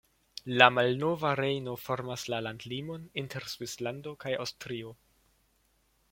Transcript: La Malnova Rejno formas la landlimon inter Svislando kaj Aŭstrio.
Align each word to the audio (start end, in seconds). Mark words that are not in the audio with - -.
La 0.59 0.67
Malnova 0.75 1.33
Rejno 1.39 1.75
formas 1.81 2.23
la 2.35 2.39
landlimon 2.45 3.03
inter 3.23 3.45
Svislando 3.55 4.15
kaj 4.25 4.33
Aŭstrio. 4.47 4.95